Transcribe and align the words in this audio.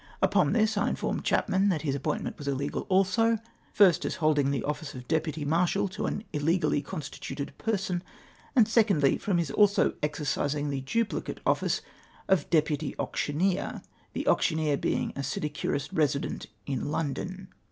Upon 0.19 0.53
this 0.53 0.77
I 0.77 0.89
informed 0.89 1.23
Chapman 1.23 1.69
that 1.69 1.83
his 1.83 1.95
a])pointment 1.95 2.39
was 2.39 2.47
illegal 2.47 2.87
also, 2.89 3.37
first 3.71 4.03
as 4.03 4.15
holding 4.15 4.49
the 4.49 4.63
office 4.63 4.95
of 4.95 5.07
deputy 5.07 5.45
marshal 5.45 5.87
to 5.89 6.07
an 6.07 6.23
illegally 6.33 6.81
constituted 6.81 7.55
person, 7.59 8.01
and 8.55 8.67
secondly, 8.67 9.19
fi^om 9.19 9.37
his 9.37 9.51
also 9.51 9.93
exercising 10.01 10.71
the 10.71 10.81
duphcate 10.81 11.37
office 11.45 11.81
of 12.27 12.49
deputy 12.49 12.95
auc 12.97 13.13
tioneer— 13.13 13.83
the 14.13 14.25
auctioneer 14.27 14.75
being 14.75 15.13
a 15.15 15.19
sinecurist 15.21 15.89
resident 15.93 16.47
in 16.65 16.89
London 16.89 17.49